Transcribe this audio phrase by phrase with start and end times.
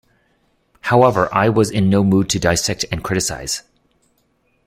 [0.79, 3.61] However, I was in no mood to dissect and criticize.